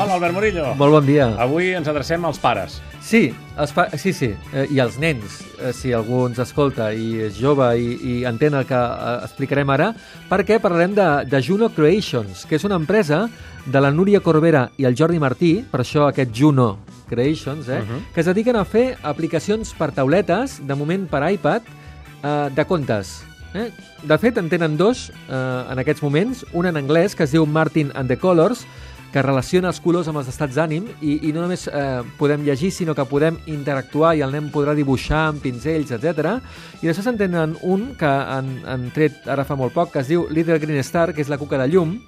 [0.00, 0.70] Hola, Albert Murillo.
[0.80, 1.26] Molt bon dia.
[1.44, 2.78] Avui ens adrecem als pares.
[3.04, 7.18] Sí, els pa sí, sí, eh, i als nens, eh, si algú ens escolta i
[7.26, 9.90] és jove i, i entén el que eh, explicarem ara,
[10.30, 13.26] perquè parlarem de, de Juno Creations, que és una empresa
[13.66, 16.78] de la Núria Corbera i el Jordi Martí, per això aquest Juno
[17.10, 18.04] Creations, eh, uh -huh.
[18.14, 21.60] que es dediquen a fer aplicacions per tauletes, de moment per iPad,
[22.24, 23.20] eh, de contes.
[23.52, 23.70] Eh?
[24.02, 27.46] De fet, en tenen dos eh, en aquests moments, un en anglès que es diu
[27.46, 28.66] Martin and the Colors,
[29.12, 32.70] que relaciona els colors amb els estats d'ànim i, i no només eh, podem llegir,
[32.74, 36.36] sinó que podem interactuar i el nen podrà dibuixar amb pinzells, etc.
[36.80, 40.10] I després en tenen un que han, han tret ara fa molt poc, que es
[40.10, 41.98] diu Little Green Star, que és la cuca de llum,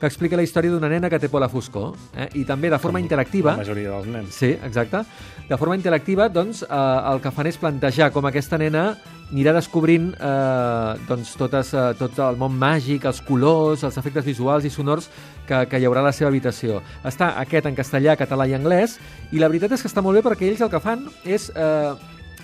[0.00, 1.92] que explica la història d'una nena que té por a la foscor.
[2.16, 2.30] Eh?
[2.40, 3.52] I també de forma Com interactiva...
[3.52, 4.34] La majoria dels nens.
[4.34, 5.04] Sí, exacte.
[5.48, 8.94] De forma interactiva, doncs, eh, el que fan és plantejar com aquesta nena
[9.30, 14.64] anirà descobrint eh, doncs, totes, eh, tot el món màgic, els colors, els efectes visuals
[14.66, 15.10] i sonors
[15.46, 16.80] que, que hi haurà a la seva habitació.
[17.06, 18.96] Està aquest en castellà, català i anglès,
[19.30, 21.92] i la veritat és que està molt bé perquè ells el que fan és eh,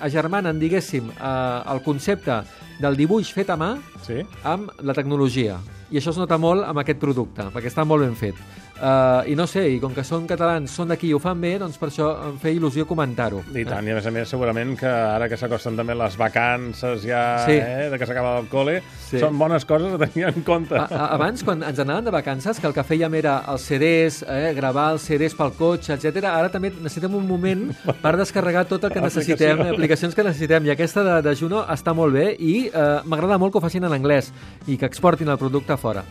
[0.00, 2.42] agermanen, diguéssim, eh, el concepte
[2.80, 4.22] del dibuix fet a mà Sí?
[4.42, 5.58] amb la tecnologia.
[5.90, 8.34] I això es nota molt amb aquest producte, perquè està molt ben fet.
[8.74, 11.52] Uh, I no sé, i com que són catalans, són d'aquí i ho fan bé,
[11.62, 13.38] doncs per això em feia il·lusió comentar-ho.
[13.54, 17.04] I tant, i a més a més segurament que ara que s'acosten també les vacances
[17.06, 17.52] ja, Sí.
[17.54, 19.20] eh, de que s'acaba el col·le, Sí.
[19.22, 20.74] són bones coses a tenir en compte.
[20.74, 24.24] A, a, abans, quan ens anàvem de vacances, que el que fèiem era els CDs,
[24.26, 26.24] eh, gravar els CDs pel cotxe, etc.
[26.24, 27.68] ara també necessitem un moment
[28.02, 29.74] per descarregar tot el que necessitem, Aplicació.
[29.78, 33.52] aplicacions que necessitem, i aquesta de, de Juno està molt bé i eh, m'agrada molt
[33.52, 34.32] que ho facin en anglès
[34.66, 36.02] i que exportin el producte fora.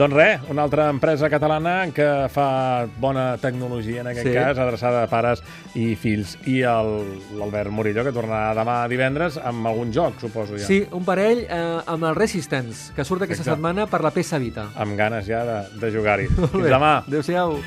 [0.00, 4.32] Doncs res, una altra empresa catalana que fa bona tecnologia, en aquest Sí.
[4.32, 5.42] cas, adreçada a pares
[5.74, 6.38] i fills.
[6.48, 10.64] I l'Albert Murillo, que tornarà demà divendres amb algun joc, suposo ja.
[10.64, 13.58] Sí, un parell eh, amb el Resistance, que surt aquesta Exacte.
[13.58, 14.70] setmana per la PS Vita.
[14.74, 16.28] Amb ganes ja de, de jugar-hi.
[16.54, 17.04] Fins demà.
[17.06, 17.58] Adéu-siau.